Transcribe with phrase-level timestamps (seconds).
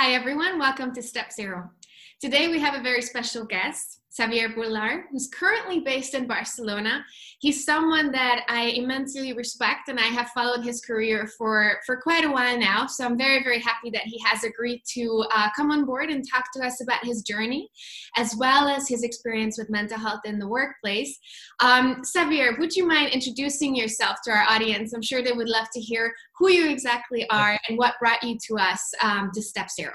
[0.00, 0.60] Hi, everyone.
[0.60, 1.72] Welcome to Step Zero.
[2.20, 7.04] Today we have a very special guest, Xavier Boulard, who's currently based in Barcelona.
[7.38, 12.24] He's someone that I immensely respect and I have followed his career for, for quite
[12.24, 12.88] a while now.
[12.88, 16.28] So I'm very, very happy that he has agreed to uh, come on board and
[16.28, 17.70] talk to us about his journey,
[18.16, 21.16] as well as his experience with mental health in the workplace.
[21.60, 24.92] Um, Xavier, would you mind introducing yourself to our audience?
[24.92, 28.36] I'm sure they would love to hear who you exactly are and what brought you
[28.48, 29.92] to us um, to Step Zero.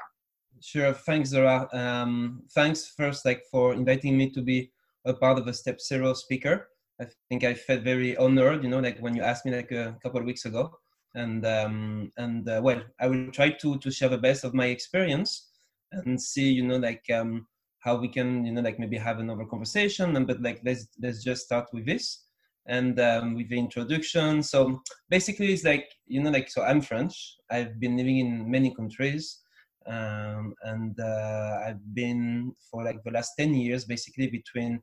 [0.66, 0.94] Sure.
[0.94, 1.68] Thanks, Zora.
[1.74, 4.72] Um, thanks first, like for inviting me to be
[5.06, 6.70] a part of a Step Zero speaker.
[7.02, 9.98] I think I felt very honored, you know, like when you asked me like a
[10.02, 10.72] couple of weeks ago.
[11.16, 14.68] And um, and uh, well, I will try to to share the best of my
[14.68, 15.50] experience
[15.92, 17.46] and see, you know, like um,
[17.80, 20.16] how we can, you know, like maybe have another conversation.
[20.16, 22.24] And but like let's let's just start with this
[22.68, 24.42] and um, with the introduction.
[24.42, 27.36] So basically, it's like you know, like so I'm French.
[27.52, 29.43] I've been living in many countries
[29.88, 34.82] um, and uh, I've been for like the last 10 years basically between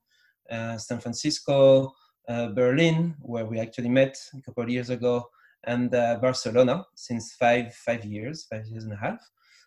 [0.50, 1.92] uh, San Francisco,
[2.28, 5.26] uh, Berlin, where we actually met a couple of years ago,
[5.64, 9.20] and uh, Barcelona since five five years, five years and a half.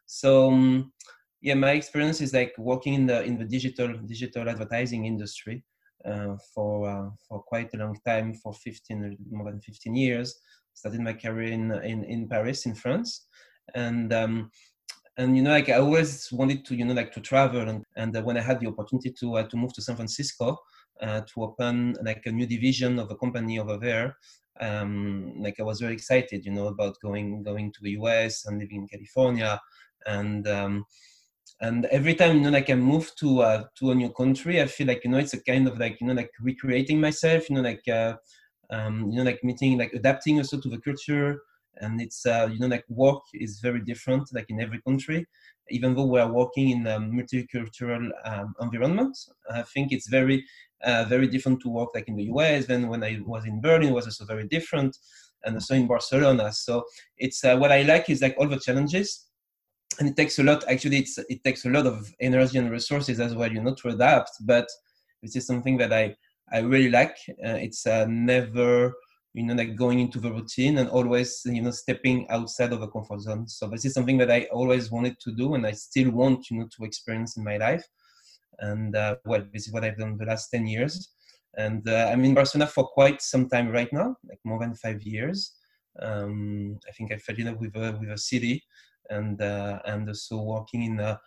[0.05, 0.91] So um,
[1.41, 5.63] yeah, my experience is like working in the in the digital digital advertising industry
[6.05, 10.39] uh, for uh, for quite a long time, for 15 more than 15 years.
[10.73, 13.27] Started my career in in, in Paris, in France,
[13.75, 14.49] and um,
[15.17, 17.61] and you know like i always wanted to you know like to travel.
[17.69, 20.58] And, and uh, when i had the opportunity to uh, to move to san francisco
[21.02, 24.17] uh, to open like a new division of a company over there
[24.59, 28.59] um, like i was very excited you know about going going to the us and
[28.59, 29.59] living in california.
[30.05, 30.86] And um,
[31.61, 34.66] and every time you know like i move to uh, to a new country i
[34.66, 37.55] feel like you know it's a kind of like you know like recreating myself you
[37.55, 38.14] know like uh,
[38.70, 41.39] um, you know like meeting like adapting also to the culture
[41.81, 45.25] and it's uh, you know like work is very different like in every country.
[45.69, 49.17] Even though we're working in a multicultural um, environment
[49.49, 50.43] i think it's very
[50.83, 53.87] uh, very different to work like in the us then when i was in berlin
[53.87, 54.98] it was also very different
[55.45, 56.52] and also in barcelona.
[56.52, 56.83] So
[57.17, 59.27] it's uh, what i like is like all the challenges.
[59.99, 63.19] And it takes a lot actually it's it takes a lot of energy and resources
[63.19, 64.67] as well you know to adapt but
[65.21, 66.15] this is something that i
[66.52, 67.15] i really like.
[67.45, 68.93] Uh, it's uh, never
[69.33, 72.88] you know like going into the routine and always you know stepping outside of the
[72.88, 73.48] comfort zone.
[73.48, 76.60] So this is something that i always wanted to do and i still want you
[76.60, 77.86] know to experience in my life.
[78.60, 81.10] And uh, well this is what i've done the last 10 years.
[81.58, 85.02] And uh, i'm in barcelona for quite some time right now like more than five
[85.04, 85.54] years.
[86.02, 88.64] Um, i think i fell in love with a, with a city
[89.10, 91.20] and uh, and also working in a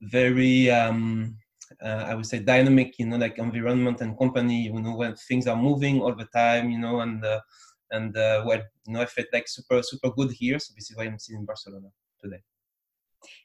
[0.00, 1.36] very um,
[1.82, 5.46] uh, I would say dynamic, you know, like environment and company, you know, when things
[5.46, 7.40] are moving all the time, you know, and uh,
[7.90, 10.58] and uh, well, you know, I felt like super super good here.
[10.58, 11.88] So this is why I'm sitting in Barcelona
[12.22, 12.42] today.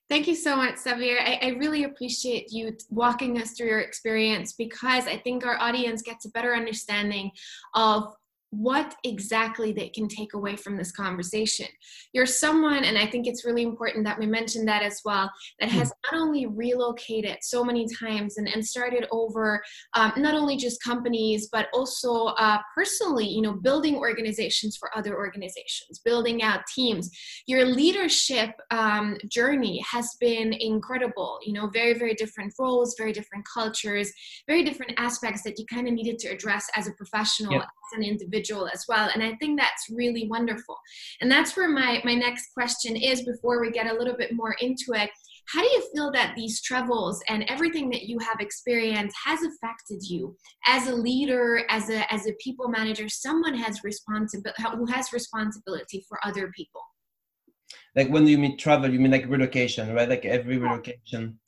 [0.09, 1.19] Thank you so much, Xavier.
[1.19, 6.01] I, I, really appreciate you walking us through your experience because I think our audience
[6.01, 7.29] gets a better understanding
[7.75, 8.13] of
[8.51, 11.67] what exactly they can take away from this conversation.
[12.13, 15.69] You're someone, and I think it's really important that we mention that as well, that
[15.69, 16.15] has hmm.
[16.15, 19.61] not only relocated so many times and, and started over
[19.95, 25.15] um, not only just companies, but also uh, personally, you know, building organizations for other
[25.15, 27.09] organizations, building out teams.
[27.47, 33.45] Your leadership um, journey has been incredible, you know, very, very different roles, very different
[33.51, 34.11] cultures,
[34.47, 37.61] very different aspects that you kind of needed to address as a professional.
[37.87, 38.37] as an individual
[38.73, 40.77] as well and i think that's really wonderful.
[41.21, 44.55] And that's where my my next question is before we get a little bit more
[44.59, 45.09] into it.
[45.47, 50.03] How do you feel that these travels and everything that you have experienced has affected
[50.03, 50.35] you
[50.67, 56.05] as a leader as a as a people manager someone has responsibility who has responsibility
[56.07, 56.81] for other people?
[57.95, 60.09] Like when you mean travel you mean like relocation right?
[60.09, 61.39] Like every relocation.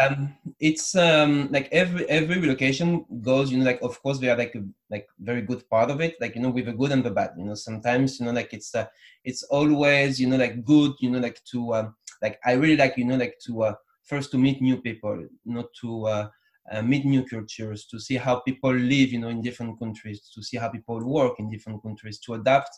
[0.00, 4.36] Um, it's um, like every every relocation goes, you know, like of course they are
[4.36, 7.02] like a like very good part of it, like you know, with the good and
[7.02, 7.30] the bad.
[7.38, 8.86] You know, sometimes you know, like it's uh,
[9.24, 12.96] it's always you know like good, you know, like to um, like I really like
[12.98, 16.28] you know like to uh, first to meet new people, not to uh,
[16.70, 20.42] uh, meet new cultures, to see how people live, you know, in different countries, to
[20.42, 22.70] see how people work in different countries, to adapt.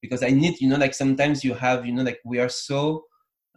[0.00, 3.04] Because I need, you know, like sometimes you have, you know, like we are so,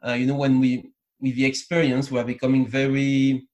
[0.06, 3.48] uh, you know, when we with the experience, we are becoming very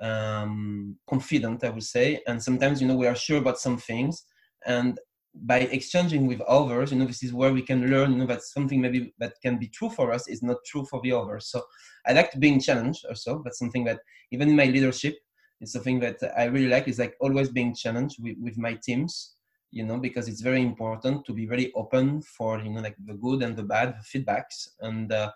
[0.00, 2.20] um, confident, I would say.
[2.26, 4.24] And sometimes, you know, we are sure about some things.
[4.66, 4.98] And
[5.34, 8.42] by exchanging with others, you know, this is where we can learn, you know, that
[8.42, 11.48] something maybe that can be true for us is not true for the others.
[11.48, 11.62] So
[12.06, 13.42] I like being challenged also.
[13.44, 14.00] That's something that
[14.30, 15.16] even in my leadership,
[15.60, 19.34] it's something that I really like is like always being challenged with, with my teams,
[19.70, 23.14] you know, because it's very important to be very open for, you know, like the
[23.14, 24.68] good and the bad feedbacks.
[24.80, 25.32] And, uh,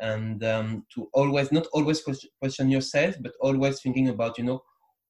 [0.00, 2.02] and um, to always not always
[2.40, 4.62] question yourself but always thinking about you know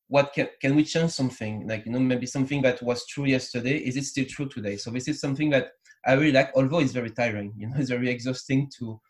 [0.09, 1.69] what can can we change something?
[1.69, 4.77] Like you know maybe something that was true yesterday is it still true today?
[4.77, 5.69] So this is something that
[6.07, 9.01] i really like although it's very tiring you know it's very exhausting to,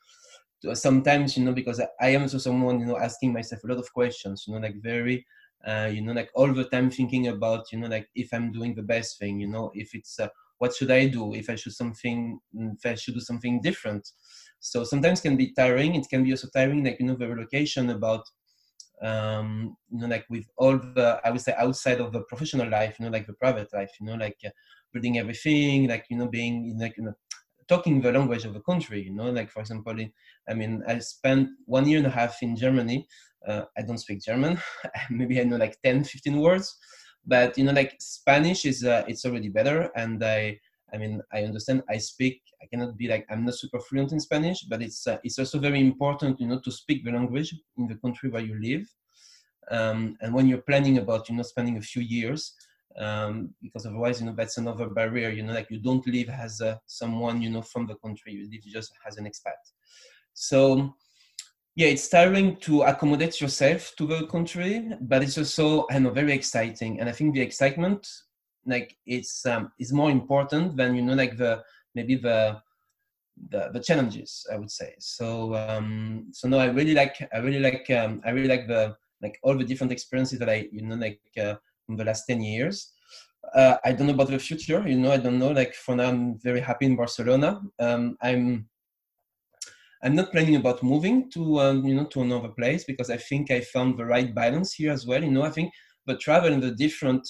[0.62, 3.78] to sometimes you know because I, am also someone you know asking myself a lot
[3.78, 5.26] of questions you know like very
[5.66, 8.74] uh, you know like all the time thinking about you know like if i'm doing
[8.74, 10.28] the best thing you know if it's uh,
[10.60, 12.38] what should i do if i should something
[12.78, 14.04] if i should do something different?
[14.62, 15.94] So sometimes can be tiring.
[15.94, 18.24] It can be also tiring like you know the relocation about
[19.02, 22.96] um you know like with all the i would say outside of the professional life
[22.98, 24.50] you know like the private life you know like uh,
[24.92, 27.14] building everything like you know being like you know
[27.66, 29.96] talking the language of the country you know like for example
[30.50, 33.06] i mean i spent one year and a half in germany.
[33.48, 34.60] Uh, i don't speak german.
[35.10, 36.76] Maybe i know like 10 15 words
[37.26, 40.58] but you know like spanish is uh, it's already better and i
[40.92, 44.20] i mean i understand i speak i cannot be like i'm not super fluent in
[44.20, 47.86] spanish but it's uh, it's also very important you know to speak the language in
[47.86, 48.86] the country where you live.
[49.70, 52.54] Um, and when you're planning about you know spending a few years
[52.98, 56.60] um, because otherwise you know that's another barrier you know like you don't live as
[56.60, 59.60] uh, someone you know from the country you live just as an expat.
[60.34, 60.94] So
[61.76, 66.32] yeah, it's tiring to accommodate yourself to the country, but it's also I know very
[66.32, 68.06] exciting, and I think the excitement
[68.66, 71.62] like it's um, is more important than you know like the
[71.94, 72.60] maybe the
[73.48, 74.94] the, the challenges I would say.
[74.98, 78.96] So um, so no, I really like I really like um, I really like the
[79.22, 81.54] like all the different experiences that I you know like uh,
[81.88, 82.92] in the last ten years.
[83.54, 84.86] Uh, I don't know about the future.
[84.86, 85.50] You know, I don't know.
[85.50, 87.62] Like for now, I'm very happy in Barcelona.
[87.78, 88.68] Um, I'm
[90.02, 93.50] I'm not planning about moving to um, you know to another place because I think
[93.50, 95.22] I found the right balance here as well.
[95.22, 95.72] You know, I think
[96.06, 97.28] the travel and the different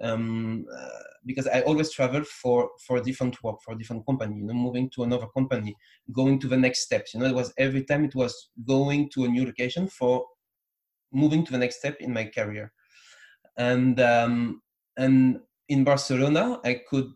[0.00, 0.88] um, uh,
[1.26, 4.36] because I always travel for for different work for different company.
[4.36, 5.74] You know, moving to another company,
[6.12, 7.14] going to the next steps.
[7.14, 10.24] You know, it was every time it was going to a new location for
[11.12, 12.72] moving to the next step in my career,
[13.56, 14.62] and um,
[14.96, 17.12] and in Barcelona I could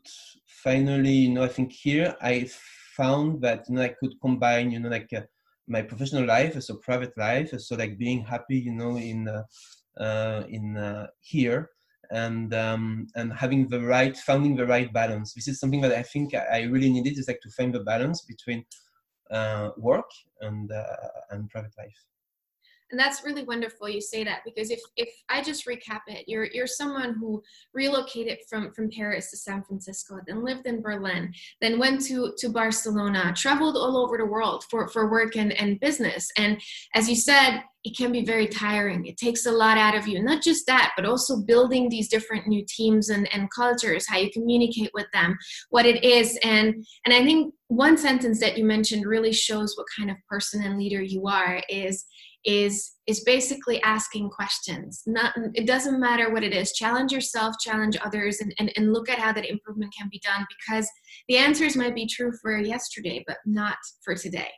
[0.46, 2.48] finally you know I think here I
[2.96, 5.22] found that you know I could combine you know like uh,
[5.66, 9.42] my professional life so private life so like being happy you know in uh,
[10.00, 11.70] uh, in uh, here
[12.10, 15.32] and um, and having the right finding the right balance.
[15.32, 18.22] This is something that i think i really needed is like to find the balance
[18.22, 18.64] between
[19.30, 20.10] uh, work
[20.40, 20.70] and
[21.30, 22.00] and private life
[22.90, 26.46] and that's really wonderful you say that because if if i just recap it you're
[26.52, 27.42] you're someone who
[27.72, 32.48] relocated from from paris to san francisco then lived in berlin then went to to
[32.48, 36.30] barcelona traveled all over the world for for work and and business.
[36.36, 36.60] And
[36.94, 39.04] as you said it can be very tiring.
[39.04, 40.22] It takes a lot out of you.
[40.22, 44.30] Not just that but also building these different new teams and, and cultures how you
[44.32, 45.36] communicate with them
[45.68, 46.38] what it is.
[46.42, 50.62] And and i think one sentence that you mentioned really shows what kind of person
[50.62, 52.04] and leader you are is
[52.44, 55.02] is is basically asking questions.
[55.06, 56.72] Not it doesn't matter what it is.
[56.72, 60.46] Challenge yourself challenge others and, and, and look at how that improvement can be done
[60.58, 60.88] because
[61.28, 64.50] the answers might be true for yesterday but not for today.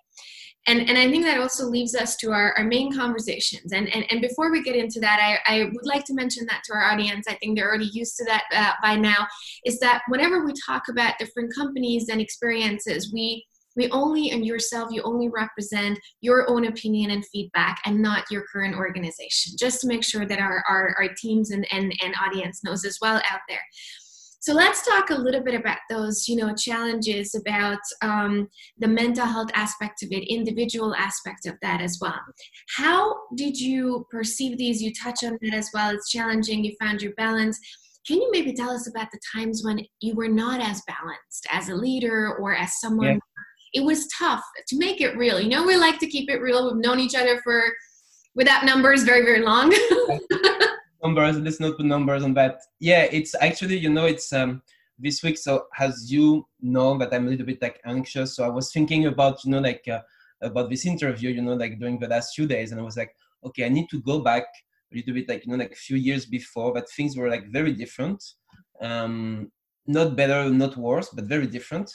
[0.69, 3.73] And and i think that also leaves us to our, our main conversations.
[3.73, 6.63] And, and and before we get into that I, I would like to mention that
[6.65, 7.27] to our audience.
[7.29, 9.27] I think they're already used to that uh, by now
[9.65, 13.45] is that whenever we talk about different companies and experiences we
[13.77, 18.45] we only and yourself you only represent your own opinion and feedback and not your
[18.51, 19.53] current organization.
[19.59, 22.99] Just to make sure that our, our, our teams and, and, and audience knows as
[23.01, 23.61] well out there.
[24.41, 28.49] So let's talk a little bit about those you know challenges about um,
[28.79, 32.21] the mental health aspect of it individual aspect of that as well.
[32.77, 34.81] How did you perceive these?
[34.81, 35.93] You touch on that as well.
[35.93, 36.65] It's challenging.
[36.65, 37.59] You found your balance.
[38.07, 41.69] Can you maybe tell us about the times when you were not as balanced as
[41.69, 43.19] a leader or as someone yeah
[43.73, 45.41] it was tough to make it real.
[45.41, 46.73] You know, we like to keep it real.
[46.73, 47.63] We've known each other for,
[48.35, 49.75] without numbers, very, very long.
[51.03, 52.61] numbers, let's not put numbers on that.
[52.81, 54.63] Yeah, it's actually, you know, it's um,
[54.99, 55.39] this week.
[55.39, 58.37] So as you know that I'm a little bit like anxious.
[58.37, 60.01] So I was thinking about, you know, like uh,
[60.43, 62.73] about this interview, you know, like during the last few days.
[62.73, 64.45] And I was like, okay, I need to go back
[64.93, 67.49] a little bit like, you know, like a few years before, but things were like
[67.49, 68.23] very different.
[68.81, 69.51] Um,
[69.87, 71.91] not better, not worse, but very different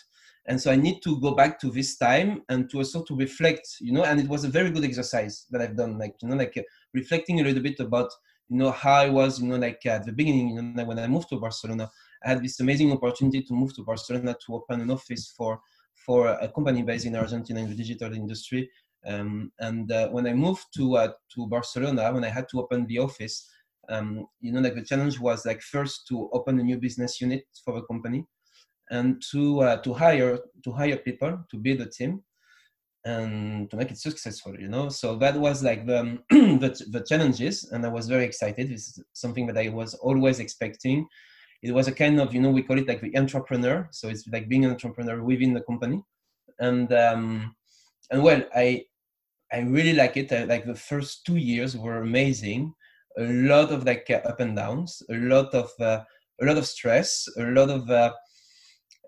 [0.48, 3.68] and so i need to go back to this time and to also to reflect
[3.80, 6.36] you know and it was a very good exercise that i've done like you know
[6.36, 6.62] like uh,
[6.94, 8.10] reflecting a little bit about
[8.50, 11.08] you know how i was you know like at the beginning you know when i
[11.08, 11.90] moved to barcelona.
[12.24, 15.60] I had this amazing opportunity to move to barcelona to open an office for
[15.96, 18.70] for a company based in argentina in the digital industry.
[19.06, 22.86] Um, and uh, when i moved to uh, to barcelona when i had to open
[22.86, 23.50] the office
[23.90, 27.46] um, you know like the challenge was like first to open a new business unit
[27.66, 28.28] for the company
[28.92, 32.22] and to uh, to hire to hire people to build a team
[33.06, 34.90] and to make it successful you know?
[34.90, 38.70] So that was like the, the, the challenges and i was very excited.
[38.70, 41.08] This is something that i was always expecting.
[41.64, 43.88] It was a kind of you know we call it like the entrepreneur.
[43.92, 46.02] So it's like being an entrepreneur within the company.
[46.60, 47.56] And um
[48.12, 48.84] and well i
[49.54, 50.32] i really like it.
[50.32, 52.74] I, like the first two years were amazing.
[53.18, 56.02] A lot of like uh, up and downs a lot of uh,
[56.42, 58.14] a lot of stress a lot of uh,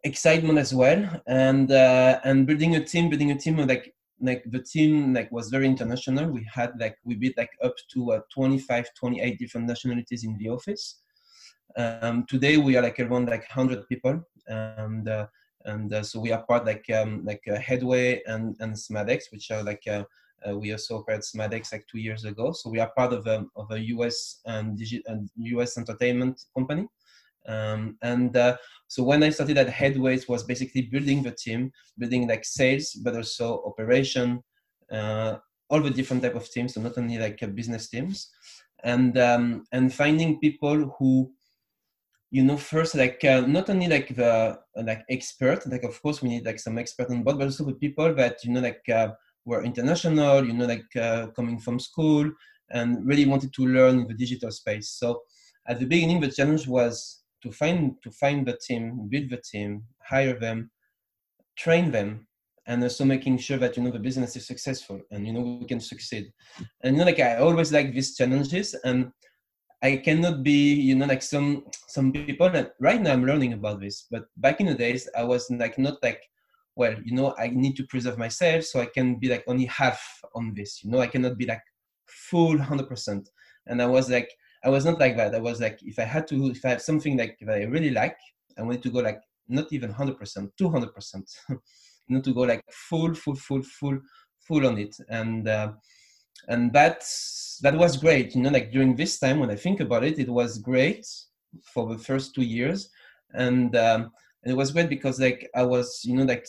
[0.04, 1.22] excitement as well.
[1.28, 5.50] And uh, and building a team building a team like like the team like was
[5.50, 6.30] very international.
[6.30, 10.50] We had like we built like up to uh, 25 28 different nationalities in the
[10.50, 11.00] office.
[11.76, 14.22] Um, today we are like around like 100 people.
[14.48, 15.28] And uh,
[15.66, 19.50] and uh, so we are part like um, like uh, headway and and smadex which
[19.50, 20.04] are like uh,
[20.48, 22.52] uh, we also acquired smadex like two years ago.
[22.52, 25.30] So we are part of a, um, of a us and, digi- and
[25.60, 26.88] us entertainment company.
[27.48, 28.58] Um, and uh,
[28.94, 32.92] so when I started at Headway, it was basically building the team, building like sales,
[33.04, 34.44] but also operation,
[34.92, 38.30] uh, all the different type of teams, so not only like uh, business teams,
[38.84, 41.32] and um, and finding people who,
[42.30, 46.30] you know, first like uh, not only like the like expert, like of course we
[46.30, 49.08] need like some expert on board, but also the people that you know like uh,
[49.44, 52.30] were international, you know, like uh, coming from school
[52.70, 54.92] and really wanted to learn in the digital space.
[54.92, 55.24] So
[55.68, 59.84] at the beginning, the challenge was to find to find the team, build the team,
[60.02, 60.72] hire them,
[61.58, 62.28] train them,
[62.66, 65.68] and also making sure that you know the business is successful and you know we
[65.68, 66.32] can succeed.
[66.82, 69.12] And you know, like I always like these challenges, and
[69.82, 72.50] I cannot be you know like some some people.
[72.50, 75.78] that right now I'm learning about this, but back in the days I was like
[75.78, 76.22] not like
[76.76, 80.02] well you know I need to preserve myself, so I can be like only half
[80.34, 80.84] on this.
[80.84, 81.64] You know I cannot be like
[82.08, 83.30] full hundred percent.
[83.68, 84.30] And I was like
[84.64, 85.36] I was not like that.
[85.36, 87.90] I was like, if I had to, if I have something like that I really
[87.90, 88.18] like,
[88.58, 91.24] I wanted to go like not even 100%, 200%,
[92.10, 94.00] not to go like full, full, full, full,
[94.40, 94.96] full on it.
[95.10, 95.74] And uh,
[96.48, 97.04] and that
[97.62, 98.36] that was great.
[98.36, 101.06] You know, like during this time when I think about it, it was great
[101.74, 102.90] for the first two years,
[103.34, 104.12] and um,
[104.44, 106.46] and it was great because like I was, you know, like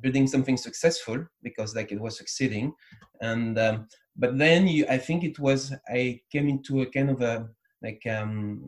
[0.00, 2.72] building something successful because like it was succeeding
[3.20, 7.20] and um, but then you, i think it was i came into a kind of
[7.20, 7.48] a
[7.82, 8.62] like um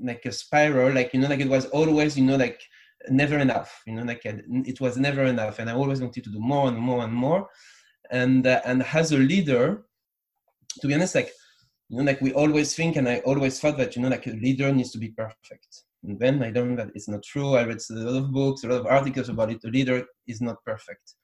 [0.00, 2.60] like a spiral like you know like it was always you know like
[3.10, 6.40] never enough you know like it was never enough and i always wanted to do
[6.40, 7.48] more and more and more
[8.10, 9.84] and uh, and as a leader
[10.80, 11.32] to be honest like
[11.88, 14.30] you know like we always think and i always thought that you know like a
[14.30, 17.56] leader needs to be perfect and then I learned that it's not true.
[17.56, 19.64] I read a lot of books, a lot of articles about it.
[19.64, 21.14] A leader is not perfect.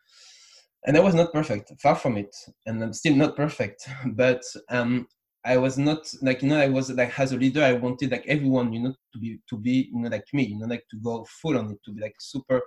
[0.87, 2.35] And I was not perfect, far from it.
[2.67, 3.89] And I'm still not perfect.
[4.15, 5.07] But um,
[5.45, 8.25] I was not like, you know, I was like, as a leader, I wanted like
[8.27, 10.97] everyone, you know, to be, to be, you know, like me, you know, like to
[10.99, 12.61] go full on it, to be like super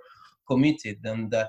[0.48, 0.98] committed.
[1.04, 1.48] And, uh,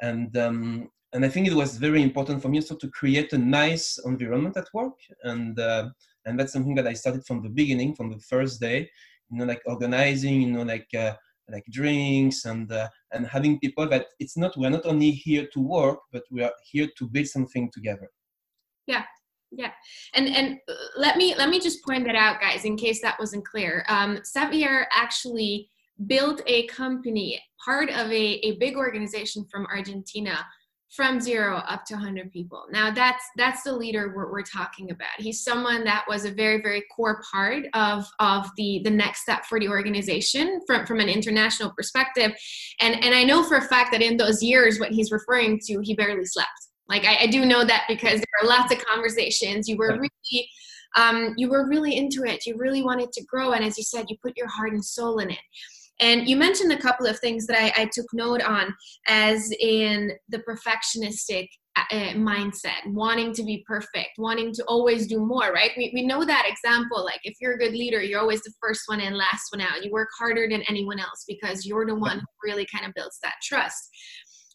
[0.00, 3.38] and, um, and I think it was very important for me also to create a
[3.38, 4.98] nice environment at work.
[5.22, 5.90] And, uh,
[6.26, 8.90] and that's something that I started from the beginning, from the first day
[9.30, 11.14] you know like organizing you know like uh,
[11.50, 15.60] like drinks and uh, and having people that it's not we're not only here to
[15.60, 18.08] work but we are here to build something together.
[18.86, 19.04] Yeah
[19.50, 19.70] yeah.
[20.14, 23.18] And and uh, let me let me just point that out guys in case that
[23.18, 23.84] wasn't clear.
[23.88, 25.70] Um xavier actually
[26.06, 30.46] built a company part of a, a big organization from argentina
[30.90, 32.64] from zero up to 100 people.
[32.70, 35.18] Now that's that's the leader we're, we're talking about.
[35.18, 39.44] He's someone that was a very very core part of of the the next step
[39.44, 42.32] for the organization from from an international perspective.
[42.80, 45.80] And and i know for a fact that in those years what he's referring to
[45.82, 46.48] he barely slept.
[46.88, 49.68] Like i, I do know that because there are lots of conversations.
[49.68, 50.48] You were really
[50.96, 52.46] um, you were really into it.
[52.46, 53.52] You really wanted to grow.
[53.52, 55.38] And as you said you put your heart and soul in it
[56.00, 58.74] and you mentioned a couple of things that I, I took note on,
[59.06, 65.52] as in the perfectionistic uh, mindset, wanting to be perfect, wanting to always do more,
[65.52, 65.72] right?
[65.76, 67.04] We, we know that example.
[67.04, 69.84] Like, if you're a good leader, you're always the first one in, last one out.
[69.84, 73.18] You work harder than anyone else because you're the one who really kind of builds
[73.22, 73.88] that trust.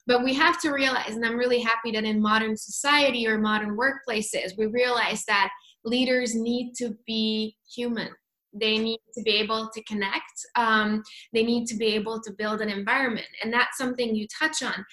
[0.05, 3.77] But we have to realize, and I'm really happy that in modern society or modern
[3.77, 5.49] workplaces, we realize that
[5.85, 8.09] leaders need to be human
[8.53, 12.61] they need to be able to connect um, they need to be able to build
[12.61, 13.27] an environment.
[13.43, 14.85] And that's something you touch on.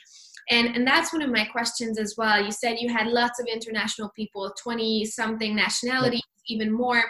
[0.51, 2.43] And and that's one of my questions as well.
[2.43, 7.05] You said you had lots of international people 20 something nationalities even more.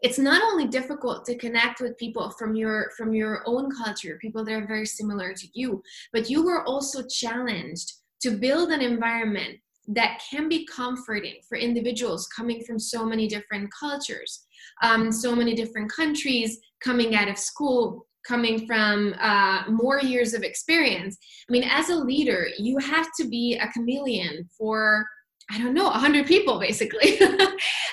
[0.00, 4.44] It's not only difficult to connect with people from your from your own culture people
[4.44, 9.58] that are very similar to you but you were also challenged to build an environment
[9.88, 14.44] that can be comforting for individuals coming from so many different cultures,
[14.82, 20.42] um, so many different countries, coming out of school, coming from uh, more years of
[20.42, 21.16] experience.
[21.48, 25.06] I mean as a leader you have to be a chameleon for
[25.50, 27.18] i don't know 100 people basically.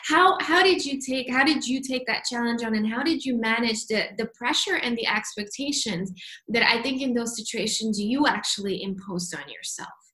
[0.08, 3.26] How how did you take how did you take that challenge on and how did
[3.26, 6.12] you manage the the pressure and the expectations
[6.48, 10.05] that i think in those situations you actually imposed on yourself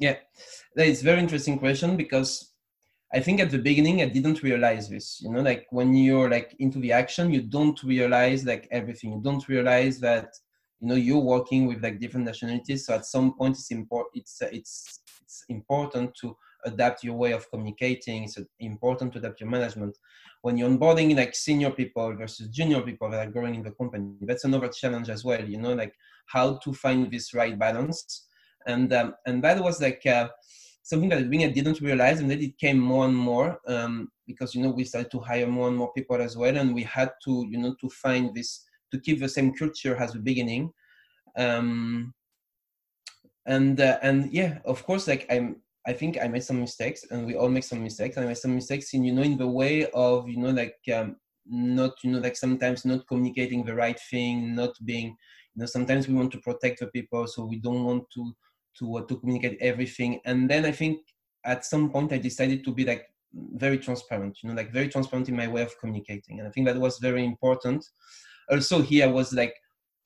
[0.00, 0.16] yeah
[0.76, 2.50] is very interesting question because
[3.12, 5.20] I think at the beginning I didn't realize this.
[5.20, 9.12] You know, like when you're like into the action, you don't realize like everything.
[9.12, 10.32] You don't realize that
[10.80, 12.86] you know you're working with like different nationalities.
[12.86, 14.10] So at some point, it's important.
[14.14, 18.24] It's uh, it's it's important to adapt your way of communicating.
[18.24, 19.98] It's important to adapt your management.
[20.42, 24.12] When you're onboarding like senior people versus junior people that are growing in the company,
[24.20, 25.44] that's another challenge as well.
[25.44, 25.94] You know, like
[26.26, 28.28] how to find this right balance.
[28.66, 30.04] And um, and that was like.
[30.06, 30.28] Uh,
[30.82, 34.62] something that I didn't realize, and then it came more and more um, because you
[34.62, 37.46] know we started to hire more and more people as well, and we had to
[37.48, 40.72] you know to find this to keep the same culture as the beginning.
[41.36, 42.12] Um,
[43.46, 45.56] and uh, and yeah, of course, like I'm.
[45.86, 48.18] I think I made some mistakes, and we all make some mistakes.
[48.18, 51.16] I made some mistakes in you know in the way of you know like um,
[51.46, 55.06] not you know like sometimes not communicating the right thing, not being
[55.54, 58.32] you know sometimes we want to protect the people, so we don't want to
[58.78, 60.20] to uh, to communicate everything.
[60.24, 61.00] And then i think
[61.44, 65.28] at some point i decided to be like very transparent you know like very transparent
[65.28, 66.38] in my way of communicating.
[66.38, 67.84] And i think that was very important.
[68.50, 69.54] Also here i was like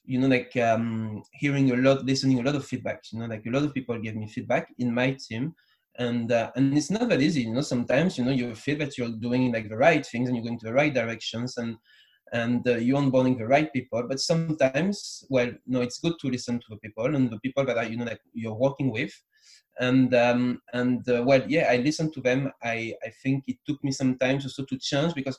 [0.04, 3.44] you know like um, hearing a lot listening a lot of feedback you know like
[3.46, 5.54] a lot of people gave me feedback in my team.
[5.96, 8.98] And uh, and it's not that easy you know sometimes you know you feel that
[8.98, 11.56] you're doing like the right things and you're going to the right directions.
[11.56, 11.76] And
[12.34, 16.58] and uh, you're onboarding the right people but sometimes well no it's good to listen
[16.58, 19.14] to the people and the people that are you know like you're working with.
[19.80, 22.40] And um, and uh, well yeah i listened to them.
[22.62, 22.76] I
[23.06, 25.36] i think it took me some time also to change because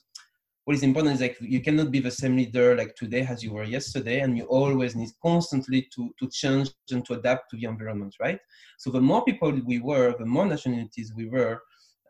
[0.66, 3.54] what is important is like you cannot be the same leader like today as you
[3.54, 7.68] were yesterday and you always need constantly to to change and to adapt to the
[7.74, 8.40] environment right?
[8.82, 11.56] So the more people we were the more nationalities we were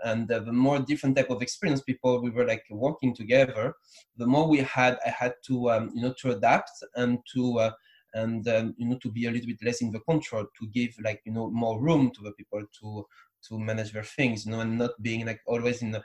[0.03, 3.73] and the more different type of experience people we were like working together
[4.17, 7.71] the more we had i had to um, you know to adapt and to uh,
[8.13, 10.93] and um, you know to be a little bit less in the control to give
[11.03, 13.05] like you know more room to the people to
[13.47, 16.01] to manage their things you know and not being like always in the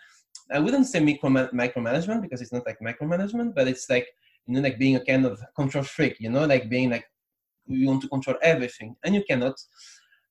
[0.53, 4.07] i wouldn't say micro micromanagement because it's not like micromanagement but it's like
[4.47, 7.05] you know like being a kind of control freak you know like being like
[7.67, 9.55] you want to control everything and you cannot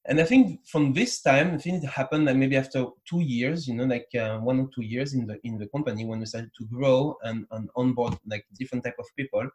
[0.06, 3.68] and I think from this time, I think it happened like maybe after two years,
[3.68, 6.26] you know, like uh, one or two years in the in the company when we
[6.26, 9.48] started to grow and, and onboard like different type of people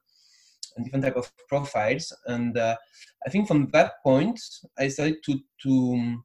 [0.77, 2.13] and different type of profiles.
[2.27, 2.77] And uh,
[3.27, 4.39] I think from that point,
[4.79, 6.23] I started to to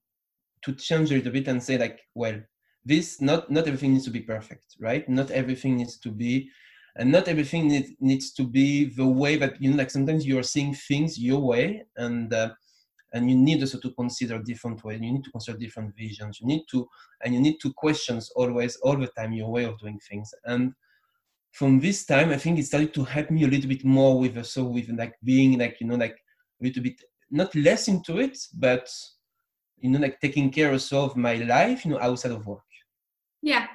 [0.63, 2.39] to change a little bit and say like, well,
[2.83, 5.07] this not not everything needs to be perfect, right?
[5.07, 6.49] Not everything needs to be
[6.95, 10.43] and not everything need, needs to be the way that you know like sometimes you're
[10.43, 12.49] seeing things your way and uh,
[13.13, 16.39] and you need also to consider different ways you need to consider different visions.
[16.39, 16.87] You need to
[17.23, 20.33] and you need to questions always all the time your way of doing things.
[20.45, 20.73] And
[21.51, 24.45] from this time i think it started to help me a little bit more with
[24.45, 26.15] so with like being like you know like
[26.61, 28.89] a little bit not less into it but
[29.77, 32.63] you know like taking care also of my life you know outside of work.
[33.41, 33.67] Yeah.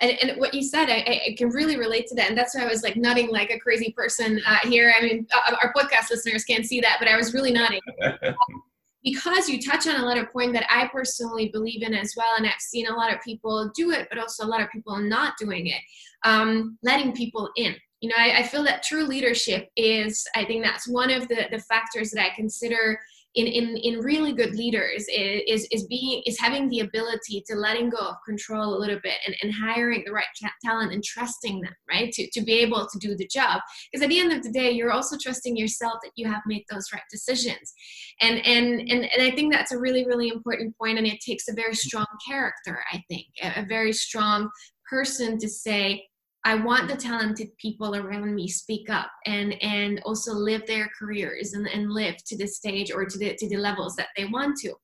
[0.00, 2.62] And, and what you said I, I can really relate to that and that's why
[2.62, 4.92] i was like nodding like a crazy person uh, here.
[4.98, 7.80] I mean uh, our podcast listeners can't see that but i was really nodding
[9.04, 12.34] because you touch on a lot of point that I personally believe in as well,
[12.36, 14.96] and I've seen a lot of people do it, but also a lot of people
[14.98, 15.80] not doing it,
[16.24, 17.74] um, letting people in.
[18.00, 21.46] You know, I, I feel that true leadership is, I think that's one of the,
[21.50, 22.98] the factors that I consider
[23.34, 27.88] in, in, in really good leaders is, is being is having the ability to letting
[27.88, 30.24] go of control a little bit and, and hiring the right
[30.64, 33.60] talent and trusting them right to, to be able to do the job.
[33.90, 36.64] Because at the end of the day you're also trusting yourself that you have made
[36.70, 37.72] those right decisions.
[38.20, 41.48] And and and, and i think that's a really really important point and it takes
[41.48, 44.50] a very strong character i think a, a very strong
[44.88, 46.04] person to say
[46.44, 51.52] I want the talented people around me speak up and and also live their careers
[51.52, 54.56] and, and live to the stage or to the to the levels that they want
[54.58, 54.74] to.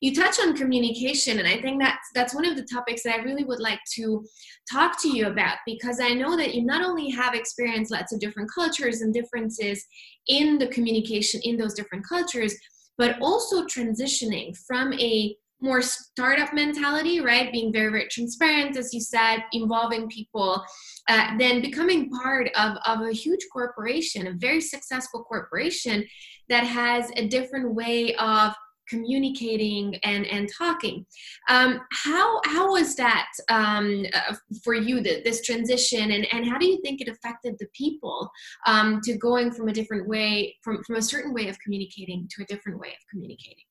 [0.00, 3.22] You touch on communication, and I think that's that's one of the topics that I
[3.22, 4.24] really would like to
[4.70, 8.20] talk to you about because I know that you not only have experienced lots of
[8.20, 9.84] different cultures and differences
[10.26, 12.54] in the communication in those different cultures,
[12.98, 17.50] but also transitioning from a more startup mentality, right?
[17.52, 20.62] Being very, very transparent, as you said, involving people,
[21.08, 26.06] uh, then becoming part of, of a huge corporation, a very successful corporation
[26.48, 28.52] that has a different way of
[28.88, 31.04] communicating and and talking
[31.48, 36.56] um, how how was that um, uh, for you the, this transition and and how
[36.58, 38.30] do you think it affected the people
[38.66, 42.42] um, to going from a different way from from a certain way of communicating to
[42.42, 43.64] a different way of communicating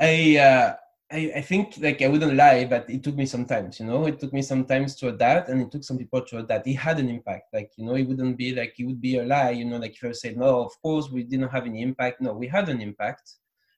[0.00, 0.74] i uh,
[1.12, 4.06] I, I think like I wouldn't lie, but it took me some time, you know,
[4.06, 6.66] it took me some time to adapt and it took some people to adapt.
[6.66, 7.52] It had an impact.
[7.52, 9.94] Like, you know, it wouldn't be like it would be a lie, you know, like
[9.94, 12.20] if I said, no, of course we didn't have any impact.
[12.20, 13.34] No, we had an impact.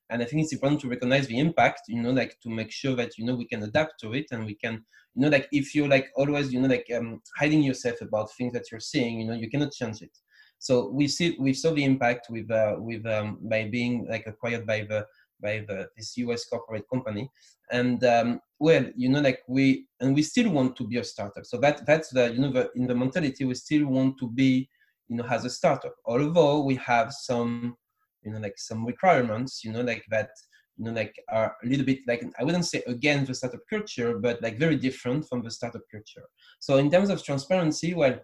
[0.08, 2.94] And I think it's important to recognize the impact, you know, like to make sure
[2.94, 5.74] that, you know, we can adapt to it and we can, you know, like if
[5.74, 9.26] you're like always, you know, like um, hiding yourself about things that you're seeing, you
[9.26, 10.16] know, you cannot change it.
[10.58, 14.64] So we see, we saw the impact with, uh, with, um, by being like acquired
[14.64, 15.04] by the,
[15.40, 17.30] by the, this US corporate company.
[17.70, 21.44] And um, well, you know, like we and we still want to be a startup.
[21.44, 24.68] So that that's the you know the, in the mentality we still want to be
[25.08, 25.94] you know as a startup.
[26.04, 27.76] Although we have some
[28.22, 30.30] you know like some requirements you know like that
[30.76, 34.18] you know like are a little bit like I wouldn't say against the startup culture,
[34.18, 36.26] but like very different from the startup culture.
[36.60, 38.18] So in terms of transparency, well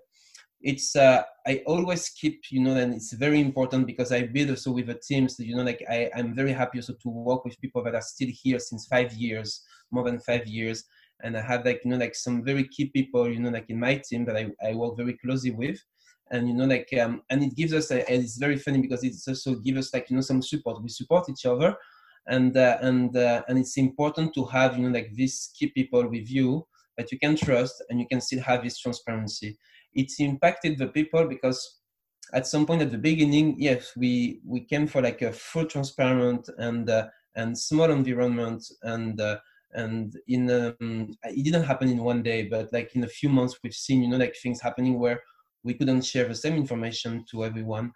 [0.63, 4.73] it's uh, I always keep you know and it's very important because I build also
[4.73, 7.83] with the teams you know like I, I'm very happy also to work with people
[7.85, 10.85] that are still here since five years more than five years.
[11.23, 13.79] And I have like you know like some very key people you know like in
[13.79, 15.79] my team that I, I work very closely with.
[16.31, 19.27] And you know like um, and it gives us and it's very funny because it's
[19.29, 20.83] also gives us like you know some support.
[20.83, 21.77] We support each other.
[22.29, 26.09] And uh, and uh, and it's important to have you know like these key people
[26.09, 29.59] with you that you can trust and you can still have this transparency
[29.95, 31.79] it's impacted the people because
[32.33, 36.49] at some point at the beginning, yes, we we came for like a full transparent
[36.59, 39.39] and uh, and small environment and uh,
[39.75, 43.59] and in um, it didn't happen in one day, but like in a few months,
[43.63, 45.21] we've seen you know like things happening where
[45.63, 47.93] we couldn't share the same information to everyone.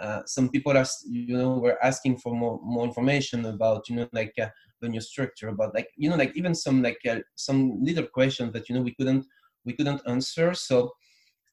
[0.00, 4.08] Uh, some people are you know were asking for more more information about you know
[4.12, 4.48] like uh,
[4.80, 8.52] the new structure about like you know like even some like uh, some little questions
[8.52, 9.24] that you know we couldn't
[9.64, 10.92] we couldn't answer so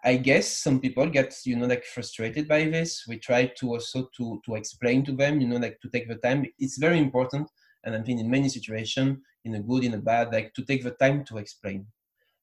[0.04, 3.06] I guess some people get, you know, like frustrated by this.
[3.08, 6.16] We try to also to to explain to them, you know, like to take the
[6.16, 6.46] time.
[6.60, 7.50] It's very important,
[7.84, 10.84] and I think in many situations, in a good, in a bad, like to take
[10.84, 11.86] the time to explain.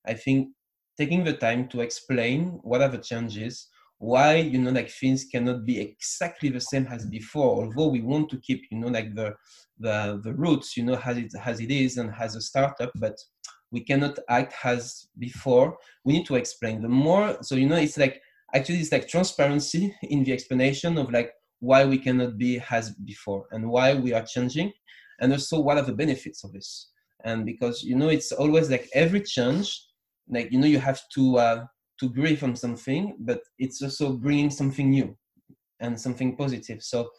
[0.06, 0.48] I think
[0.96, 3.68] taking the time to explain what are the changes,
[3.98, 7.64] why you know like things cannot be exactly the same as before.
[7.64, 9.34] Although we want to keep, you know, like the
[9.78, 13.16] the the roots, you know, as it as it is and as a startup, but
[13.70, 15.76] we cannot act as before.
[16.04, 17.38] We need to explain the more.
[17.42, 18.20] So you know it's like
[18.54, 23.46] actually it's like transparency in the explanation of like why we cannot be as before
[23.50, 24.72] and why we are changing
[25.20, 26.90] and also what are the benefits of this.
[27.24, 29.84] And because you know it's always like every change
[30.30, 31.64] like you know you have to uh,
[32.00, 35.16] to grieve on something but it's also bringing something new
[35.80, 36.82] and something positive.
[36.82, 37.10] So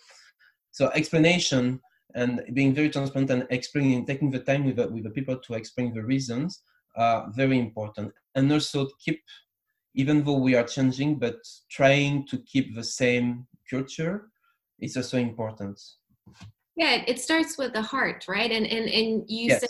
[0.72, 1.82] so explanation
[2.16, 5.54] and being very transparent and explaining, taking the time with the, with the people to
[5.54, 6.64] explain the reasons
[6.96, 8.12] are very important.
[8.36, 9.22] And also keep,
[9.96, 11.38] even though we are changing, but
[11.70, 14.30] trying to keep the same culture
[14.80, 15.80] is also important.
[16.76, 18.52] Yeah, it starts with the heart, right?
[18.52, 19.60] And and and you yes.
[19.60, 19.70] said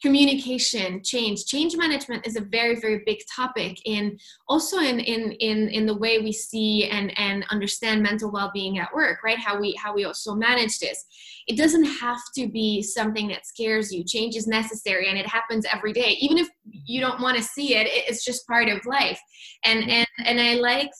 [0.00, 1.44] communication change.
[1.46, 5.96] Change management is a very very big topic in also in in in in the
[5.96, 9.38] way we see and and understand mental well-being at work right?
[9.38, 11.04] How we how we also manage this.
[11.46, 14.04] It doesn't have to be something that scares you.
[14.04, 16.16] Change is necessary and it happens every day.
[16.20, 19.20] Even if you don't want to see it it's just part of life.
[19.64, 20.90] And and and i like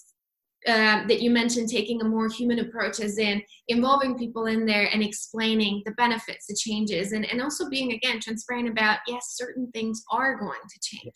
[0.66, 4.88] uh, that you mentioned taking a more human approach as in involving people in there
[4.92, 9.70] and explaining the benefits the changes and, and also being again transparent about yes certain
[9.72, 11.14] things are going to change.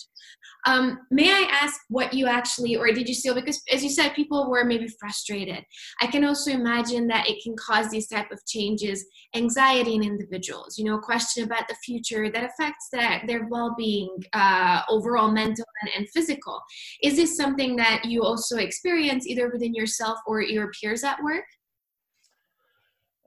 [0.67, 4.15] Um, may i ask what you actually or did you still because as you said
[4.15, 5.65] people were maybe frustrated.
[6.01, 10.79] I can also imagine that it can cause these type of changes anxiety in individuals
[10.79, 15.65] you know a question about the future that affects their, their well-being uh, overall mental
[15.83, 16.61] and, and physical.
[17.03, 21.45] Is this something that you also experience either within yourself or your peers at work?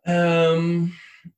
[0.07, 0.93] Um,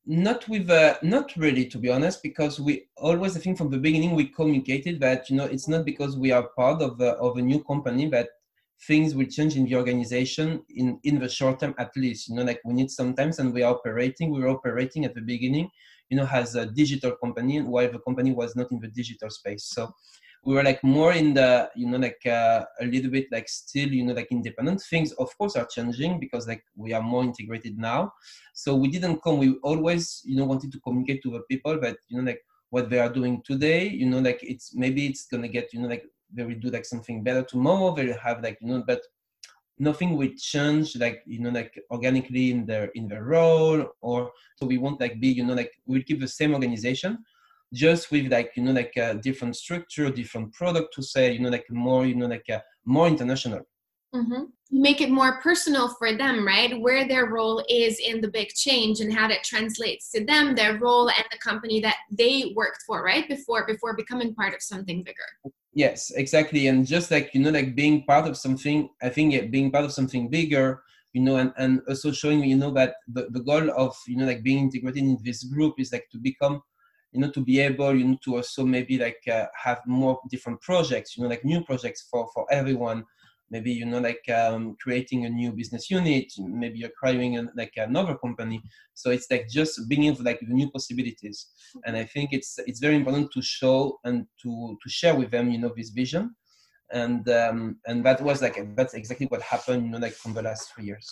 [0.06, 3.78] not with uh, not really to be honest because we always i think from the
[3.78, 7.38] beginning we communicated that you know it's not because we are part of a, of
[7.38, 8.30] a new company that
[8.86, 12.44] things will change in the organization in in the short term at least you know
[12.44, 15.70] like we need sometimes and we are operating we were operating at the beginning
[16.10, 19.66] you know as a digital company while the company was not in the digital space
[19.66, 19.92] so
[20.46, 23.90] we were like more in the you know like uh, a little bit like still
[23.90, 24.82] you know like independent.
[24.82, 28.14] Things of course are changing because like we are more integrated now.
[28.54, 31.98] So we didn't come we always you know wanted to communicate to the people but
[32.08, 35.48] you know like what they are doing today you know like it's maybe it's gonna
[35.48, 37.96] get you know like they will do like something better tomorrow.
[37.96, 39.02] They will have like you know but
[39.80, 44.66] nothing will change like you know like organically in their in their role or so
[44.66, 47.18] we won't like be you know like we'll keep the same organization
[47.74, 51.50] just with like you know like a different structure different product to say you know
[51.50, 53.62] like more you know like a more international.
[54.16, 54.44] Mm-hmm.
[54.72, 56.80] make it more personal for them right?
[56.80, 60.80] Where their role is in the big change and how that translates to them their
[60.80, 63.28] role and the company that they worked for right?
[63.28, 65.30] Before before becoming part of something bigger.
[65.74, 66.68] Yes exactly.
[66.68, 69.84] And just like you know like being part of something i think yeah, being part
[69.84, 70.82] of something bigger
[71.14, 74.26] you know and, and also showing you know that the, the goal of you know
[74.26, 76.62] like being integrated in this group is like to become
[77.12, 80.60] you know to be able you know to also maybe like uh, have more different
[80.62, 83.04] projects you know like new projects for for everyone.
[83.50, 88.16] Maybe you know like um, creating a new business unit maybe acquiring an, like another
[88.18, 88.62] company.
[88.94, 91.48] So it's like just bringing like the new possibilities.
[91.86, 95.50] And i think it's it's very important to show and to to share with them
[95.50, 96.36] you know this vision.
[96.92, 100.42] And um, and that was like that's exactly what happened you know like from the
[100.42, 101.08] last three years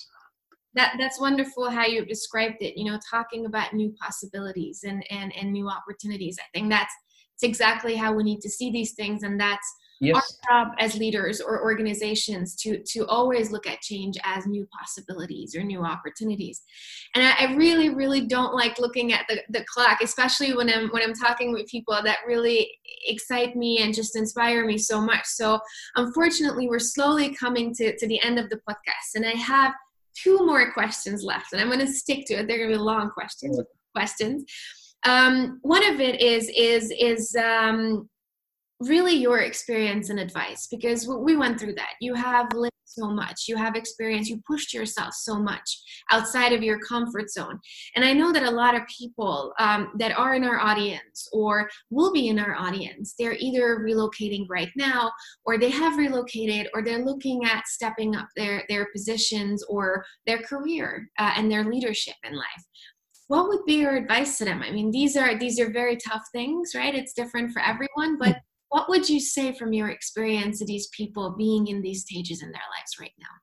[0.75, 5.33] that that's wonderful how you described it you know talking about new possibilities and and
[5.35, 6.38] and new opportunities.
[6.39, 6.93] I think that's
[7.33, 10.39] it's exactly how we need to see these things and that's yes.
[10.49, 15.55] our job as leaders or organizations to to always look at change as new possibilities
[15.55, 16.61] or new opportunities.
[17.13, 20.89] And I, I, really really don't like looking at the, the clock especially when i'm
[20.89, 22.69] when i'm talking with people that really
[23.07, 25.25] excite me and just inspire me so much.
[25.25, 25.59] So
[25.95, 29.73] unfortunately we're slowly coming to, to the end of the podcast and i have
[30.15, 32.47] two more questions left and i'm going to stick to it.
[32.47, 33.60] They're going to be long questions
[33.95, 34.43] questions.
[35.06, 38.10] Um, one of it is is is um,
[38.79, 41.93] really your experience and advice because we went through that.
[42.01, 43.45] You have lived so much.
[43.47, 44.29] You have experience.
[44.29, 47.59] You pushed yourself so much outside of your comfort zone.
[47.95, 51.69] And i know that a lot of people um, that are in our audience or
[51.89, 55.11] will be in our audience they're either relocating right now
[55.45, 60.39] or they have relocated or they're looking at stepping up their their positions or their
[60.39, 62.63] career uh, and their leadership in life.
[63.27, 64.61] What would be your advice to them?
[64.61, 66.95] I mean these are these are very tough things right?
[66.95, 68.38] It's different for everyone but
[68.75, 72.51] what would you say from your experience of these people being in these stages in
[72.51, 73.33] their lives right now?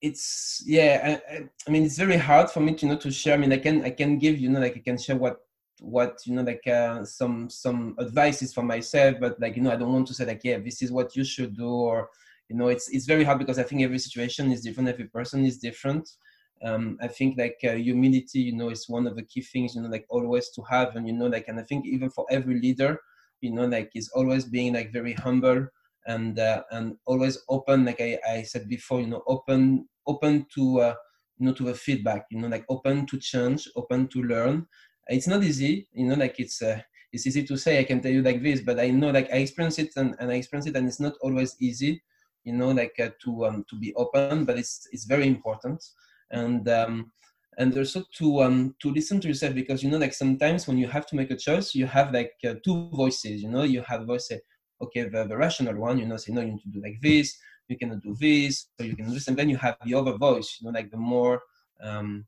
[0.00, 3.34] It's yeah I, I, mean it's very hard for me to know to share.
[3.34, 5.36] I mean i can i can give you know like i can share what
[5.80, 9.76] what you know like uh, some some advices for myself but like you know i
[9.76, 12.08] don't want to say like yeah this is what you should do or
[12.48, 15.44] you know it's it's very hard because i think every situation is different every person
[15.50, 16.04] is different.
[16.68, 19.82] Um, i think like uh, humility you know is one of the key things you
[19.82, 22.56] know like always to have and you know like and i think even for every
[22.66, 22.92] leader
[23.44, 25.66] you know like is always being like very humble
[26.06, 30.80] and uh, and always open like I, I said before you know open open to
[30.80, 30.94] uh,
[31.38, 34.66] you know to the feedback you know like open to change open to learn.
[35.08, 36.80] It's not easy you know like it's uh,
[37.12, 39.36] it's easy to say i can tell you like this but i know like i
[39.36, 42.02] experience it and, and i experience it and it's not always easy
[42.44, 45.82] you know like uh, to um, to be open but it's it's very important.
[46.30, 47.12] And um,
[47.58, 50.86] and also to um to listen to yourself because you know like sometimes when you
[50.88, 53.62] have to make a choice you have like uh, two voices you know?
[53.62, 54.40] You have voice say
[54.80, 57.36] okay the, the rational one you know say no you need to do like this
[57.68, 60.16] you cannot do this so you can do this and then you have the other
[60.16, 61.42] voice you know like the more
[61.80, 62.26] um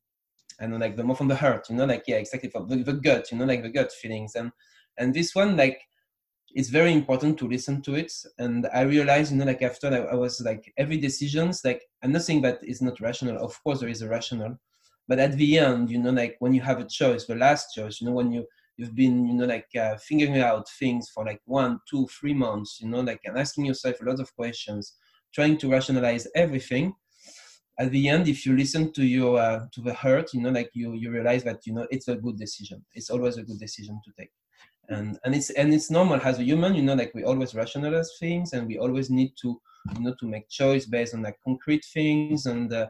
[0.61, 1.85] know like the more from the heart you know?
[1.85, 4.35] Like yeah exactly from the, the gut you know like the gut feelings.
[4.35, 4.53] And
[4.99, 5.81] and this one like
[6.55, 8.12] it's very important to listen to it.
[8.39, 12.12] And i realized you know like after I, I was like every decisions like i'm
[12.12, 13.37] not saying that it's not rational.
[13.45, 14.59] Of course there is a rational
[15.09, 18.01] but at the end you know like when you have a choice the last choice
[18.01, 21.40] you know when you you've been you know like uh, figuring out things for like
[21.45, 24.95] one two three months you know like and asking yourself a lot of questions
[25.35, 26.95] trying to rationalize everything
[27.79, 30.71] at the end if you listen to your uh, to the heart you know like
[30.73, 32.85] you you realize that you know it's a good decision.
[32.95, 34.31] It's always a good decision to take.
[34.88, 36.21] And and it's and it's normal.
[36.21, 39.61] As a human you know like we always rationalize things and we always need to
[39.95, 42.87] you know to make choice based on like concrete things and uh,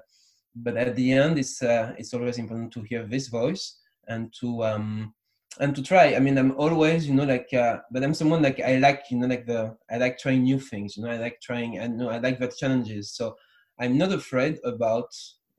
[0.57, 4.64] but at the end it's uh, it's always important to hear this voice and to
[4.64, 5.14] um
[5.61, 6.14] and to try.
[6.14, 9.19] I mean i'm always you know like uh, but i'm someone like i like you
[9.19, 11.99] know like the i like trying new things you know i like trying and you
[12.05, 13.12] know i like the challenges.
[13.12, 13.37] So
[13.79, 15.14] i'm not afraid about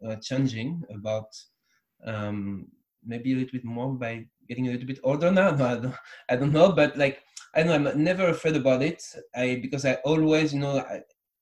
[0.05, 1.29] uh, changing about
[2.05, 2.67] um
[3.05, 5.51] maybe a little bit more by getting a little bit older now.
[5.55, 5.95] No, I, don't,
[6.29, 7.23] I don't know but like
[7.55, 9.03] i know i'm never afraid about it.
[9.35, 11.01] I because i always you know I,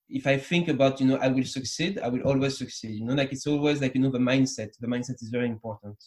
[0.10, 3.00] if I think about, you know, I will succeed, I will always succeed.
[3.00, 4.70] You know, like it's always like, you know, the mindset.
[4.80, 5.98] The mindset is very important.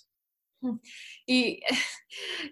[0.62, 0.76] Hmm.
[1.26, 1.58] You,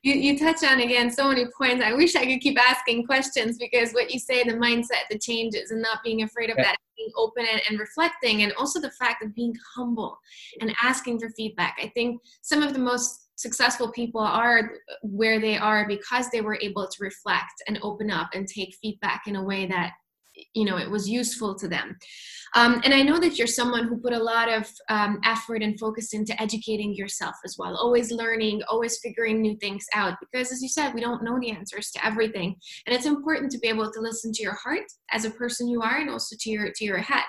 [0.02, 1.82] you, you touch on again so many points.
[1.82, 5.70] I wish I could keep asking questions because what you say, the mindset, the changes,
[5.70, 6.64] and not being afraid of yeah.
[6.64, 10.18] that, being open and, and reflecting, and also the fact of being humble
[10.60, 11.78] and asking for feedback.
[11.82, 16.58] I think some of the most successful people are where they are because they were
[16.60, 19.92] able to reflect and open up and take feedback in a way that
[20.54, 21.96] you know it was useful to them.
[22.54, 25.78] Um, and i know that you're someone who put a lot of um, effort and
[25.78, 30.62] focus into educating yourself as well always learning always figuring new things out because as
[30.62, 32.56] you said we don't know the answers to everything.
[32.86, 35.82] And it's important to be able to listen to your heart as a person you
[35.82, 37.24] are and also to your to your head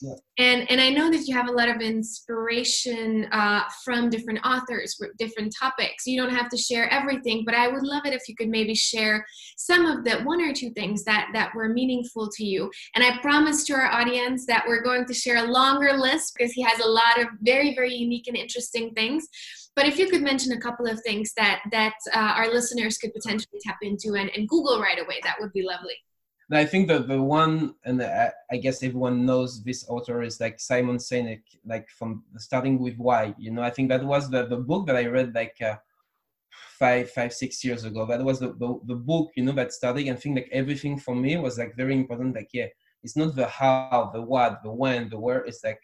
[0.00, 0.14] yeah.
[0.38, 4.96] And and I know that you have a lot of inspiration uh, from different authors
[5.00, 6.06] with different topics.
[6.06, 8.74] You don't have to share everything, but I would love it if you could maybe
[8.74, 12.70] share some of the one or two things that that were meaningful to you.
[12.94, 16.52] And I promise to our audience that we're going to share a longer list because
[16.52, 19.26] he has a lot of very very unique and interesting things.
[19.74, 23.12] But if you could mention a couple of things that that uh, our listeners could
[23.12, 25.96] potentially tap into and, and Google right away, that would be lovely.
[26.56, 30.96] I think that the one, and I guess everyone knows this author is like Simon
[30.96, 33.34] Sinek, like from starting with why.
[33.38, 35.76] You know, I think that was the, the book that I read like uh,
[36.78, 38.06] five, five, six years ago.
[38.06, 40.08] That was the, the, the book, you know, that started.
[40.08, 42.34] I think like everything for me was like very important.
[42.34, 42.68] Like, yeah,
[43.02, 45.44] it's not the how, the what, the when, the where.
[45.44, 45.80] It's like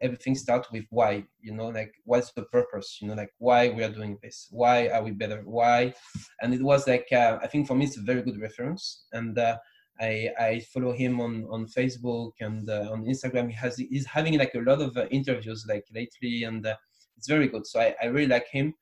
[0.00, 1.22] everything starts with why.
[1.40, 2.98] You know, like what's the purpose?
[3.00, 4.48] You know, like why we are doing this?
[4.50, 5.42] Why are we better?
[5.44, 5.94] Why?
[6.40, 9.38] And it was like uh, I think for me it's a very good reference and.
[9.38, 9.58] Uh,
[10.00, 13.48] I, I follow him on, on Facebook and uh, on Instagram.
[13.48, 16.76] He has he's having like a lot of uh, interviews like lately, and uh,
[17.16, 17.66] it's very good.
[17.66, 18.74] So I, I really like him.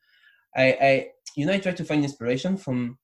[0.56, 2.98] I, I you know I try to find inspiration from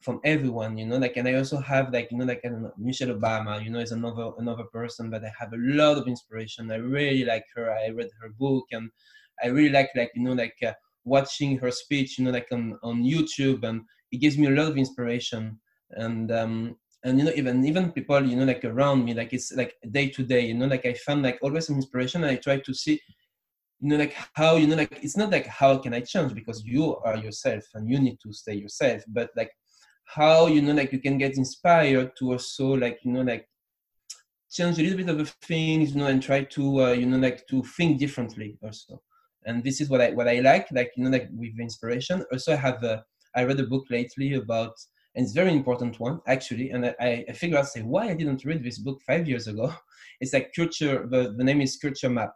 [0.00, 0.78] from everyone.
[0.78, 3.62] You know, like and I also have like you know like know, Michelle Obama.
[3.62, 6.70] You know, is another another person that I have a lot of inspiration.
[6.70, 7.70] I really like her.
[7.72, 8.90] I read her book and
[9.42, 10.72] I really like like you know like uh,
[11.04, 12.18] watching her speech.
[12.18, 13.82] You know, like on on YouTube, and
[14.12, 15.60] it gives me a lot of inspiration.
[15.92, 19.52] And um, and you know even even people you know like around me like it's
[19.52, 22.58] like day to day you know like i found like always some inspiration i try
[22.58, 23.00] to see
[23.80, 26.62] you know like how you know like it's not like how can i change because
[26.64, 29.50] you are yourself and you need to stay yourself but like
[30.04, 33.48] how you know like you can get inspired to also like you know like
[34.50, 37.18] change a little bit of the things you know and try to uh, you know
[37.18, 39.00] like to think differently also
[39.46, 42.52] and this is what i what i like like you know like with inspiration also
[42.52, 43.02] i have a,
[43.36, 44.74] i read a book lately about
[45.14, 48.62] and it's very important one actually and i, I out say why i didn't read
[48.62, 49.72] this book five years ago.
[50.20, 52.34] It's like culture the, the name is culture map.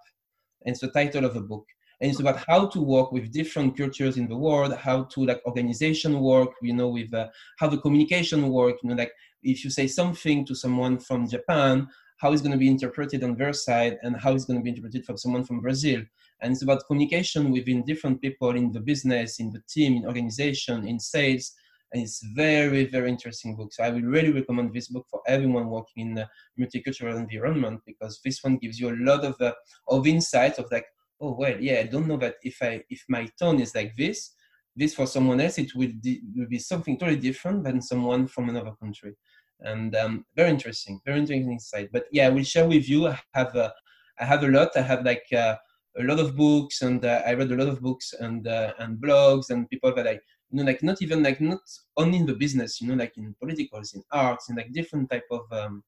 [0.64, 1.66] And it's the title of the book.
[2.00, 5.42] And it's about how to work with different cultures in the world how to like
[5.46, 9.70] organization work you know with uh, how the communication work you know like if you
[9.70, 11.86] say something to someone from japan
[12.18, 14.70] how it's going to be interpreted on their side and how it's going to be
[14.70, 16.00] interpreted from someone from brazil.
[16.40, 20.86] And it's about communication within different people in the business in the team in organization
[20.86, 21.52] in sales
[21.94, 23.72] and it's very very interesting book.
[23.72, 26.28] So i would really recommend this book for everyone working in a
[26.60, 29.52] multicultural environment because this one gives you a lot of uh,
[29.88, 30.86] of insight of like
[31.20, 34.34] oh well yeah i don't know that if i if my tone is like this
[34.76, 35.92] this for someone else it will,
[36.34, 39.14] will be something totally different than someone from another country.
[39.60, 41.90] And um, very interesting very interesting insight.
[41.92, 43.72] But yeah i will share with you i have a,
[44.18, 44.76] I have a lot.
[44.76, 45.56] I have like uh,
[45.98, 48.98] a lot of books and uh, i read a lot of books and uh, and
[48.98, 50.18] blogs and people that i
[50.54, 51.58] you know, like not even like not
[51.96, 55.26] only in the business, you know, like in politicals, in arts, in like different type
[55.32, 55.82] of um,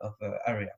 [0.00, 0.72] of uh, area.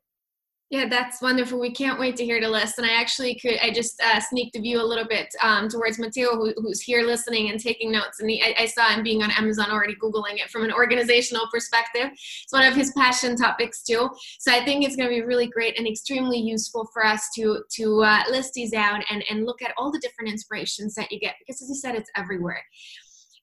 [0.69, 1.59] Yeah, that's wonderful.
[1.59, 2.79] We can't wait to hear the list.
[2.79, 5.99] And I actually could, I just uh, sneaked a view a little bit um, towards
[5.99, 8.21] Matteo, who, who's here listening and taking notes.
[8.21, 12.11] And I, I, saw him being on Amazon already Googling it from an organizational perspective.
[12.13, 14.11] It's one of his passion topics too.
[14.39, 17.65] So I think it's going to be really great and extremely useful for us to,
[17.79, 21.19] to uh, list these out and, and look at all the different inspirations that you
[21.19, 21.35] get.
[21.41, 22.63] Because as you said, it's everywhere.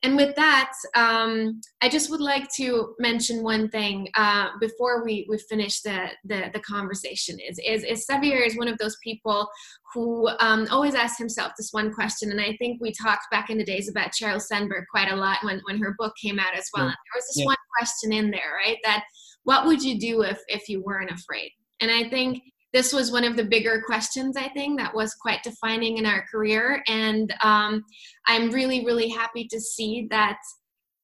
[0.04, 5.26] And with that, um, I just would like to mention one thing uh, before we,
[5.28, 7.40] we finish the, the, the conversation.
[7.40, 9.50] Is, is, is Xavier is one of those people
[9.94, 12.30] who um, always asks himself this one question.
[12.30, 15.40] And I think we talked back in the days about Sheryl Sandberg quite a lot
[15.44, 16.86] when, when her book came out as well.
[16.86, 16.92] Yeah.
[16.92, 17.46] There was this yeah.
[17.46, 18.78] one question in there, right?
[18.84, 19.04] That
[19.44, 21.52] what would you do if, if you weren't afraid?
[21.82, 25.44] And I think this was one of the bigger questions i think that was quite
[25.44, 26.84] defining in our career.
[26.88, 27.84] And um,
[28.28, 30.38] i'm really really happy to see that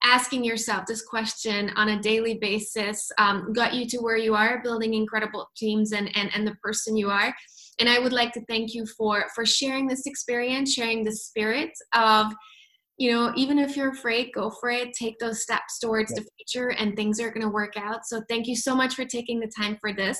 [0.04, 4.62] asking yourself this question on a daily basis um, got you to where you are
[4.62, 7.34] building incredible teams and, and and the person you are.
[7.80, 11.71] And i would like to thank you for for sharing this experience sharing the spirit
[11.93, 12.34] of
[12.97, 14.93] you know even if you're afraid go for it.
[14.93, 18.06] Take those steps towards the future and things are going to work out.
[18.06, 20.19] So thank you so much for taking the time for this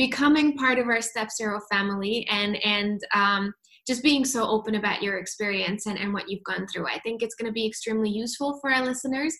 [0.00, 3.52] becoming part of our Step Zero family and and um,
[3.86, 6.86] just being so open about your experience and, and what you've gone through.
[6.86, 9.36] I think it's going to be extremely useful for our listeners.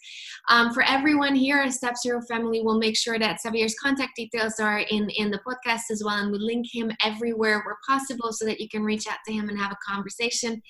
[0.50, 4.60] Um, for everyone here at Step Zero Family, we'll make sure that Xavier's contact details
[4.60, 8.44] are in, in the podcast as well, and we link him everywhere where possible so
[8.44, 10.60] that you can reach out to him and have a conversation.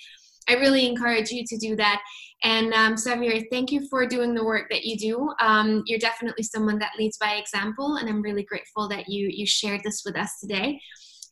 [0.49, 2.03] I really encourage you to do that.
[2.43, 5.30] And um, thank you for doing the work that you do.
[5.41, 9.47] Um, you're definitely someone that leads by example, and I'm really grateful that you you
[9.47, 10.80] shared this with us today.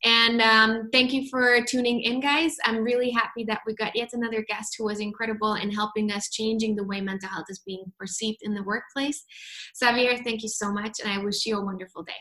[0.04, 2.54] And um, thank you for tuning in, guys.
[2.64, 6.30] I'm really happy that we got yet another guest who was incredible in helping us
[6.30, 9.24] changing the way mental health is being perceived in the workplace.
[9.76, 12.12] Xavier, thank you so much, and I wish you a wonderful day.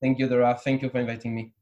[0.00, 0.58] Thank you, Dora.
[0.64, 1.52] Thank you for inviting me.